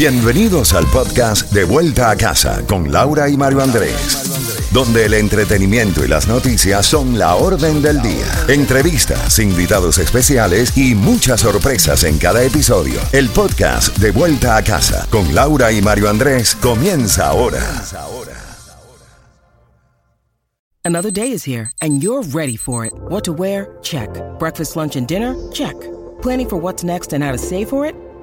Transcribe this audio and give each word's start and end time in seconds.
Bienvenidos 0.00 0.72
al 0.72 0.86
podcast 0.86 1.52
De 1.52 1.64
Vuelta 1.64 2.08
a 2.08 2.16
Casa 2.16 2.66
con 2.66 2.90
Laura 2.90 3.28
y 3.28 3.36
Mario 3.36 3.60
Andrés, 3.60 4.70
donde 4.72 5.04
el 5.04 5.12
entretenimiento 5.12 6.02
y 6.02 6.08
las 6.08 6.26
noticias 6.26 6.86
son 6.86 7.18
la 7.18 7.34
orden 7.34 7.82
del 7.82 8.00
día. 8.00 8.24
Entrevistas, 8.48 9.38
invitados 9.38 9.98
especiales 9.98 10.74
y 10.74 10.94
muchas 10.94 11.42
sorpresas 11.42 12.04
en 12.04 12.16
cada 12.16 12.42
episodio. 12.42 12.98
El 13.12 13.28
podcast 13.28 13.94
De 13.98 14.10
Vuelta 14.10 14.56
a 14.56 14.64
Casa 14.64 15.06
con 15.10 15.34
Laura 15.34 15.70
y 15.70 15.82
Mario 15.82 16.08
Andrés 16.08 16.54
comienza 16.54 17.26
ahora. 17.26 17.60
Another 20.82 21.12
day 21.12 21.30
is 21.30 21.46
here 21.46 21.72
and 21.82 22.02
you're 22.02 22.26
ready 22.32 22.56
for 22.56 22.86
it. 22.86 22.94
What 23.10 23.24
to 23.24 23.34
wear? 23.34 23.68
Check. 23.82 24.08
Breakfast, 24.38 24.76
lunch, 24.76 24.96
and 24.96 25.06
dinner? 25.06 25.36
Check. 25.52 25.76
Planning 26.22 26.48
for 26.48 26.58
what's 26.58 26.82
next 26.82 27.12
and 27.12 27.22
how 27.22 27.32
to 27.32 27.38
save 27.38 27.68
for 27.68 27.84
it? 27.84 27.94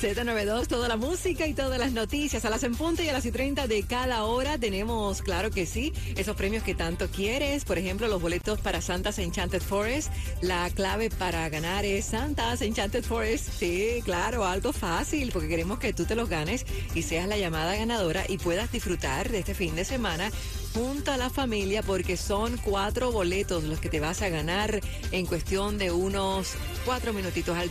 Z92, 0.00 0.66
toda 0.66 0.88
la 0.88 0.98
música 0.98 1.46
y 1.46 1.54
todas 1.54 1.78
las 1.78 1.92
noticias 1.92 2.44
a 2.44 2.50
las 2.50 2.62
en 2.64 2.74
punto 2.74 3.02
y 3.02 3.08
a 3.08 3.14
las 3.14 3.24
y 3.24 3.30
30 3.30 3.66
de 3.66 3.82
cada 3.84 4.24
hora 4.24 4.58
tenemos, 4.58 5.22
claro 5.22 5.50
que 5.50 5.64
sí, 5.64 5.94
esos 6.16 6.36
premios 6.36 6.62
que 6.62 6.74
tanto 6.74 7.08
quieres. 7.08 7.64
Por 7.64 7.78
ejemplo, 7.78 8.06
los 8.06 8.20
boletos 8.20 8.60
para 8.60 8.82
Santa's 8.82 9.18
Enchanted 9.18 9.62
Forest. 9.62 10.12
La 10.42 10.68
clave 10.68 11.08
para 11.08 11.48
ganar 11.48 11.86
es 11.86 12.04
Santa's 12.04 12.60
Enchanted 12.60 13.04
Forest. 13.04 13.48
Sí, 13.58 14.02
claro, 14.04 14.44
algo 14.44 14.74
fácil 14.74 15.30
porque 15.32 15.48
queremos 15.48 15.78
que 15.78 15.94
tú 15.94 16.04
te 16.04 16.14
los 16.14 16.28
ganes 16.28 16.66
y 16.94 17.00
seas 17.00 17.26
la 17.26 17.38
llamada 17.38 17.74
ganadora 17.74 18.24
y 18.28 18.36
puedas 18.36 18.70
disfrutar 18.70 19.30
de 19.30 19.38
este 19.38 19.54
fin 19.54 19.74
de 19.76 19.86
semana 19.86 20.30
junto 20.74 21.10
a 21.10 21.16
la 21.16 21.30
familia 21.30 21.82
porque 21.82 22.18
son 22.18 22.58
cuatro 22.58 23.10
boletos 23.10 23.64
los 23.64 23.80
que 23.80 23.88
te 23.88 23.98
vas 23.98 24.20
a 24.20 24.28
ganar 24.28 24.80
en 25.10 25.24
cuestión 25.24 25.78
de 25.78 25.90
unos 25.90 26.52
cuatro 26.84 27.14
minutitos 27.14 27.56
al 27.56 27.70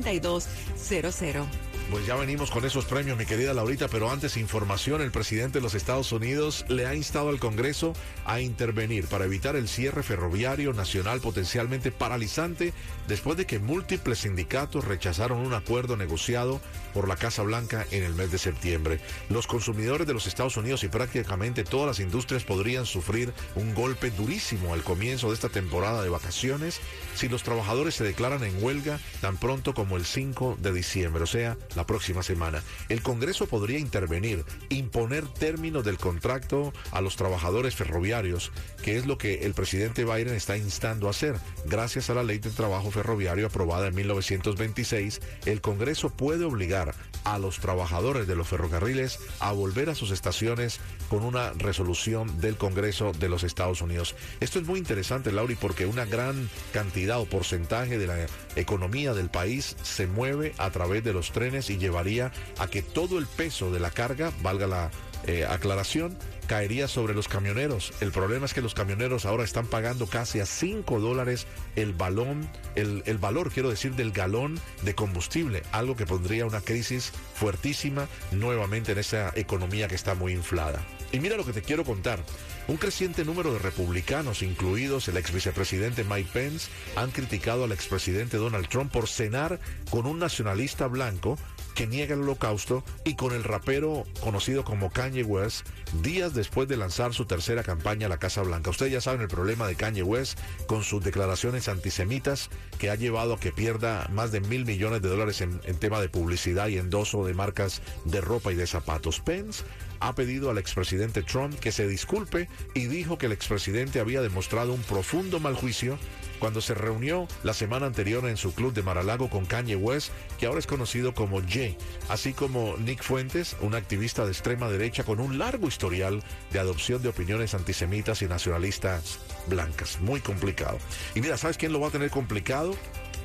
305-550-9200. 0.00 1.46
Pues 1.90 2.06
ya 2.06 2.16
venimos 2.16 2.50
con 2.50 2.64
esos 2.64 2.86
premios, 2.86 3.18
mi 3.18 3.26
querida 3.26 3.52
Laurita, 3.52 3.86
pero 3.86 4.10
antes 4.10 4.38
información, 4.38 5.02
el 5.02 5.10
presidente 5.10 5.58
de 5.58 5.62
los 5.62 5.74
Estados 5.74 6.10
Unidos 6.12 6.64
le 6.68 6.86
ha 6.86 6.94
instado 6.94 7.28
al 7.28 7.38
Congreso 7.38 7.92
a 8.24 8.40
intervenir 8.40 9.08
para 9.08 9.26
evitar 9.26 9.56
el 9.56 9.68
cierre 9.68 10.02
ferroviario 10.02 10.72
nacional 10.72 11.20
potencialmente 11.20 11.92
paralizante 11.92 12.72
después 13.08 13.36
de 13.36 13.44
que 13.44 13.58
múltiples 13.58 14.20
sindicatos 14.20 14.86
rechazaron 14.86 15.38
un 15.38 15.52
acuerdo 15.52 15.98
negociado 15.98 16.62
por 16.92 17.08
la 17.08 17.16
Casa 17.16 17.42
Blanca 17.42 17.86
en 17.90 18.02
el 18.02 18.14
mes 18.14 18.30
de 18.30 18.38
septiembre. 18.38 19.00
Los 19.28 19.46
consumidores 19.46 20.06
de 20.06 20.14
los 20.14 20.26
Estados 20.26 20.56
Unidos 20.56 20.84
y 20.84 20.88
prácticamente 20.88 21.64
todas 21.64 21.86
las 21.86 22.00
industrias 22.00 22.44
podrían 22.44 22.86
sufrir 22.86 23.32
un 23.54 23.74
golpe 23.74 24.10
durísimo 24.10 24.74
al 24.74 24.82
comienzo 24.82 25.28
de 25.28 25.34
esta 25.34 25.48
temporada 25.48 26.02
de 26.02 26.08
vacaciones 26.08 26.80
si 27.14 27.28
los 27.28 27.42
trabajadores 27.42 27.94
se 27.94 28.04
declaran 28.04 28.42
en 28.44 28.62
huelga 28.62 28.98
tan 29.20 29.36
pronto 29.36 29.74
como 29.74 29.96
el 29.96 30.04
5 30.04 30.58
de 30.60 30.72
diciembre, 30.72 31.22
o 31.22 31.26
sea, 31.26 31.56
la 31.74 31.86
próxima 31.86 32.22
semana. 32.22 32.62
El 32.88 33.02
Congreso 33.02 33.46
podría 33.46 33.78
intervenir, 33.78 34.44
imponer 34.68 35.26
términos 35.26 35.84
del 35.84 35.98
contrato 35.98 36.72
a 36.90 37.00
los 37.00 37.16
trabajadores 37.16 37.74
ferroviarios, 37.74 38.52
que 38.82 38.96
es 38.96 39.06
lo 39.06 39.18
que 39.18 39.44
el 39.44 39.54
presidente 39.54 40.04
Biden 40.04 40.34
está 40.34 40.56
instando 40.56 41.06
a 41.06 41.10
hacer. 41.10 41.36
Gracias 41.66 42.10
a 42.10 42.14
la 42.14 42.24
ley 42.24 42.38
del 42.38 42.54
trabajo 42.54 42.90
ferroviario 42.90 43.46
aprobada 43.46 43.88
en 43.88 43.94
1926, 43.94 45.20
el 45.46 45.60
Congreso 45.60 46.10
puede 46.10 46.44
obligar 46.44 46.81
a 47.24 47.38
los 47.38 47.58
trabajadores 47.58 48.26
de 48.26 48.36
los 48.36 48.48
ferrocarriles 48.48 49.18
a 49.40 49.52
volver 49.52 49.90
a 49.90 49.94
sus 49.94 50.10
estaciones 50.10 50.80
con 51.08 51.24
una 51.24 51.52
resolución 51.52 52.40
del 52.40 52.56
Congreso 52.56 53.12
de 53.12 53.28
los 53.28 53.42
Estados 53.44 53.82
Unidos. 53.82 54.14
Esto 54.40 54.58
es 54.58 54.66
muy 54.66 54.78
interesante, 54.78 55.32
Lauri, 55.32 55.54
porque 55.54 55.86
una 55.86 56.04
gran 56.04 56.48
cantidad 56.72 57.20
o 57.20 57.26
porcentaje 57.26 57.98
de 57.98 58.06
la 58.06 58.26
economía 58.56 59.14
del 59.14 59.30
país 59.30 59.76
se 59.82 60.06
mueve 60.06 60.54
a 60.58 60.70
través 60.70 61.04
de 61.04 61.12
los 61.12 61.32
trenes 61.32 61.70
y 61.70 61.78
llevaría 61.78 62.32
a 62.58 62.66
que 62.66 62.82
todo 62.82 63.18
el 63.18 63.26
peso 63.26 63.70
de 63.70 63.80
la 63.80 63.90
carga, 63.90 64.32
valga 64.42 64.66
la 64.66 64.90
eh, 65.24 65.46
aclaración, 65.48 66.16
caería 66.52 66.86
sobre 66.86 67.14
los 67.14 67.28
camioneros. 67.28 67.94
El 68.02 68.12
problema 68.12 68.44
es 68.44 68.52
que 68.52 68.60
los 68.60 68.74
camioneros 68.74 69.24
ahora 69.24 69.42
están 69.42 69.66
pagando 69.66 70.06
casi 70.06 70.38
a 70.38 70.44
5 70.44 71.00
dólares 71.00 71.46
el 71.76 71.94
balón, 71.94 72.46
el, 72.74 73.16
valor, 73.16 73.50
quiero 73.50 73.70
decir, 73.70 73.94
del 73.94 74.12
galón 74.12 74.60
de 74.82 74.94
combustible, 74.94 75.62
algo 75.72 75.96
que 75.96 76.04
pondría 76.04 76.44
una 76.44 76.60
crisis 76.60 77.10
fuertísima 77.36 78.06
nuevamente 78.32 78.92
en 78.92 78.98
esa 78.98 79.32
economía 79.34 79.88
que 79.88 79.94
está 79.94 80.14
muy 80.14 80.34
inflada. 80.34 80.84
Y 81.10 81.20
mira 81.20 81.38
lo 81.38 81.46
que 81.46 81.54
te 81.54 81.62
quiero 81.62 81.84
contar. 81.84 82.22
Un 82.68 82.76
creciente 82.76 83.24
número 83.24 83.54
de 83.54 83.58
republicanos, 83.58 84.42
incluidos 84.42 85.08
el 85.08 85.16
ex 85.16 85.32
vicepresidente 85.32 86.04
Mike 86.04 86.28
Pence, 86.34 86.68
han 86.96 87.12
criticado 87.12 87.64
al 87.64 87.72
expresidente 87.72 88.36
Donald 88.36 88.68
Trump 88.68 88.92
por 88.92 89.08
cenar 89.08 89.58
con 89.90 90.04
un 90.04 90.18
nacionalista 90.18 90.86
blanco 90.86 91.38
que 91.74 91.86
niega 91.86 92.14
el 92.14 92.22
holocausto 92.22 92.84
y 93.04 93.14
con 93.14 93.32
el 93.32 93.44
rapero 93.44 94.04
conocido 94.20 94.64
como 94.64 94.90
Kanye 94.90 95.22
West 95.22 95.66
días 96.02 96.34
después 96.34 96.68
de 96.68 96.76
lanzar 96.76 97.14
su 97.14 97.24
tercera 97.24 97.62
campaña 97.62 98.06
a 98.06 98.10
la 98.10 98.18
Casa 98.18 98.42
Blanca. 98.42 98.70
Ustedes 98.70 98.92
ya 98.92 99.00
saben 99.00 99.20
el 99.20 99.28
problema 99.28 99.66
de 99.66 99.74
Kanye 99.74 100.02
West 100.02 100.38
con 100.66 100.84
sus 100.84 101.02
declaraciones 101.02 101.68
antisemitas 101.68 102.50
que 102.78 102.90
ha 102.90 102.94
llevado 102.94 103.34
a 103.34 103.40
que 103.40 103.52
pierda 103.52 104.08
más 104.12 104.32
de 104.32 104.40
mil 104.40 104.64
millones 104.64 105.02
de 105.02 105.08
dólares 105.08 105.40
en, 105.40 105.60
en 105.64 105.76
tema 105.76 106.00
de 106.00 106.08
publicidad 106.08 106.68
y 106.68 106.78
endoso 106.78 107.24
de 107.24 107.34
marcas 107.34 107.82
de 108.04 108.20
ropa 108.20 108.52
y 108.52 108.54
de 108.54 108.66
zapatos. 108.66 109.20
Pence 109.20 109.64
ha 110.02 110.14
pedido 110.14 110.50
al 110.50 110.58
expresidente 110.58 111.22
Trump 111.22 111.58
que 111.60 111.70
se 111.70 111.86
disculpe 111.86 112.48
y 112.74 112.86
dijo 112.86 113.18
que 113.18 113.26
el 113.26 113.32
expresidente 113.32 114.00
había 114.00 114.20
demostrado 114.20 114.72
un 114.72 114.82
profundo 114.82 115.38
mal 115.38 115.54
juicio 115.54 115.96
cuando 116.40 116.60
se 116.60 116.74
reunió 116.74 117.28
la 117.44 117.54
semana 117.54 117.86
anterior 117.86 118.26
en 118.26 118.36
su 118.36 118.52
club 118.52 118.74
de 118.74 118.82
Maralago 118.82 119.30
con 119.30 119.46
Kanye 119.46 119.76
West, 119.76 120.10
que 120.40 120.46
ahora 120.46 120.58
es 120.58 120.66
conocido 120.66 121.14
como 121.14 121.40
Jay, 121.40 121.76
así 122.08 122.32
como 122.32 122.76
Nick 122.78 123.00
Fuentes, 123.00 123.56
un 123.60 123.76
activista 123.76 124.24
de 124.24 124.32
extrema 124.32 124.68
derecha 124.68 125.04
con 125.04 125.20
un 125.20 125.38
largo 125.38 125.68
historial 125.68 126.20
de 126.50 126.58
adopción 126.58 127.00
de 127.00 127.10
opiniones 127.10 127.54
antisemitas 127.54 128.22
y 128.22 128.26
nacionalistas 128.26 129.20
blancas. 129.46 130.00
Muy 130.00 130.20
complicado. 130.20 130.78
Y 131.14 131.20
mira, 131.20 131.36
¿sabes 131.36 131.58
quién 131.58 131.72
lo 131.72 131.78
va 131.78 131.88
a 131.88 131.92
tener 131.92 132.10
complicado? 132.10 132.74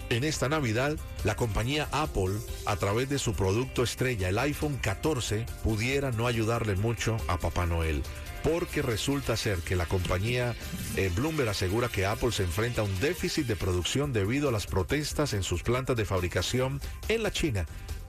En 0.09 0.23
esta 0.23 0.47
Navidad, 0.47 0.95
la 1.25 1.35
compañía 1.35 1.90
Apple, 1.91 2.34
a 2.66 2.78
través 2.78 3.09
de 3.09 3.19
su 3.19 3.34
producto 3.34 3.84
estrella, 3.84 4.29
el 4.29 4.40
iPhone 4.40 4.78
14, 4.78 5.45
pudiera 5.63 6.12
no 6.12 6.28
ayudarle 6.28 6.75
mucho 6.75 7.18
a 7.28 7.38
Papá 7.38 7.66
Noel 7.66 8.03
porque 8.44 8.81
resulta 8.81 9.35
ser 9.35 9.57
que 9.59 9.75
la 9.75 9.88
compañía 9.88 10.56
eh, 10.96 11.12
Bloomberg 11.13 11.50
asegura 11.50 11.90
que 11.90 12.06
Apple 12.06 12.31
se 12.31 12.44
enfrenta 12.44 12.81
a 12.81 12.85
un 12.85 13.00
déficit 13.01 13.46
de 13.46 13.57
producción 13.57 14.13
debido 14.13 14.47
a 14.47 14.51
las 14.53 14.67
protestas 14.67 15.34
en 15.34 15.44
sus 15.44 15.63
plantas 15.63 15.97
de 15.97 16.06
fabricación 16.06 16.79
en 17.09 17.23
la 17.23 17.31
China. 17.31 17.66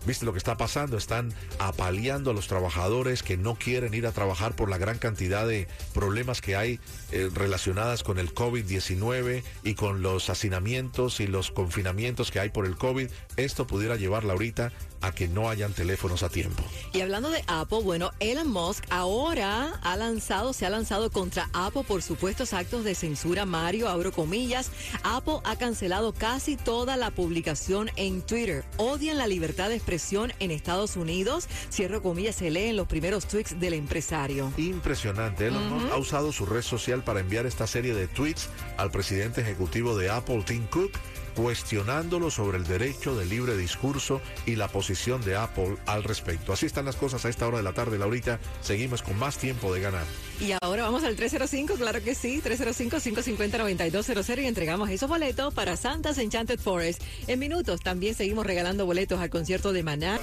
¿Viste 0.07 0.25
lo 0.25 0.33
que 0.33 0.39
está 0.39 0.57
pasando? 0.57 0.97
Están 0.97 1.35
apaleando 1.59 2.31
a 2.31 2.35
los 2.35 2.47
trabajadores 2.49 3.23
que 3.23 3.37
no 3.37 3.57
quieren 3.57 3.95
ir 3.95 4.07
a 4.07 4.13
trabajar 4.13 4.55
por 4.55 4.71
la 4.71 4.79
gran 4.79 4.99
cantidad 4.99 5.47
de 5.47 5.69
problemas 5.93 6.41
que 6.41 6.57
hay 6.57 6.81
eh, 7.11 7.31
relacionadas 7.35 8.03
con 8.03 8.19
el 8.19 8.35
COVID-19 8.35 9.43
y 9.65 9.75
con 9.75 10.03
los 10.03 10.31
hacinamientos 10.31 11.21
y 11.21 11.27
los 11.27 11.51
confinamientos 11.51 12.31
que 12.31 12.41
hay 12.41 12.51
por 12.51 12.67
el 12.67 12.77
COVID. 12.77 13.09
Esto 13.37 13.67
pudiera 13.67 13.97
llevarla 13.97 14.33
ahorita 14.33 14.73
a 15.01 15.13
que 15.13 15.29
no 15.29 15.49
hayan 15.49 15.73
teléfonos 15.73 16.23
a 16.23 16.29
tiempo. 16.29 16.63
Y 16.93 17.01
hablando 17.01 17.31
de 17.31 17.45
Apple, 17.47 17.81
bueno, 17.83 18.11
Elon 18.21 18.51
Musk 18.51 18.85
ahora 18.91 19.79
ha 19.83 19.97
lanzado, 19.97 20.53
se 20.53 20.67
ha 20.67 20.71
lanzado 20.71 21.11
contra 21.11 21.49
Apple 21.53 21.85
por 21.87 22.03
supuestos 22.03 22.53
actos 22.53 22.85
de 22.85 22.95
censura. 22.95 23.45
Mario, 23.45 23.89
abro 23.89 24.13
comillas, 24.13 24.71
Apple 25.03 25.39
ha 25.45 25.57
cancelado 25.57 26.13
casi 26.13 26.57
toda 26.57 26.97
la 26.97 27.11
publicación 27.11 27.91
en 27.97 28.23
Twitter. 28.23 28.65
Odian 28.77 29.19
la 29.19 29.27
libertad 29.27 29.69
de 29.69 29.77
expresión 29.89 30.35
en 30.39 30.51
Estados 30.51 30.97
Unidos. 30.97 31.49
Cierro 31.73 32.03
comillas, 32.03 32.37
se 32.37 32.51
lee 32.51 32.67
en 32.67 32.77
los 32.77 32.87
primeros 32.87 33.27
tweets 33.27 33.59
del 33.59 33.73
empresario. 33.73 34.53
Impresionante. 34.59 35.47
Elon 35.47 35.67
Musk 35.71 35.91
ha 35.91 35.97
usado 35.97 36.31
su 36.31 36.45
red 36.45 36.61
social 36.61 37.03
para 37.03 37.21
enviar 37.21 37.47
esta 37.47 37.67
serie 37.67 37.95
de 37.95 38.07
tweets 38.07 38.51
al 38.77 38.91
presidente 38.91 39.41
ejecutivo 39.41 39.97
de 39.97 40.11
Apple, 40.11 40.43
Tim 40.47 40.67
Cook 40.67 40.93
cuestionándolo 41.37 42.31
sobre 42.31 42.59
el 42.59 42.65
derecho 42.65 43.17
de 43.17 43.27
libre 43.27 43.57
discurso 43.57 44.21
y 44.47 44.57
la 44.57 44.69
posición 44.69 45.21
de 45.23 45.37
Apple 45.37 45.77
al 45.87 46.05
respecto. 46.05 46.53
Así 46.53 46.67
están 46.67 46.85
las 46.85 46.97
cosas 46.97 47.25
a 47.25 47.29
esta 47.29 47.47
hora 47.47 47.59
de 47.59 47.63
la 47.63 47.73
tarde, 47.73 47.99
Laurita. 47.99 48.41
Seguimos 48.61 49.03
con 49.03 49.19
más 49.19 49.39
tiempo 49.39 49.73
de 49.73 49.81
ganar. 49.81 50.05
Y 50.41 50.53
ahora 50.63 50.85
vamos 50.85 51.05
al 51.05 51.17
305, 51.17 51.75
claro 51.75 52.03
que 52.03 52.15
sí, 52.15 52.41
305-550-9200 52.43 54.43
y 54.43 54.47
entregamos 54.47 54.91
esos 54.91 55.09
boletos 55.09 55.53
para 55.55 55.77
Santa's 55.77 56.19
Enchanted 56.19 56.61
Forest. 56.61 57.03
En 57.27 57.39
minutos 57.39 57.81
también 57.81 58.15
seguimos 58.15 58.47
regalando 58.47 58.87
boletos 58.87 59.21
al 59.21 59.31
concierto 59.31 59.73
de 59.73 59.83
Maná. 59.83 60.19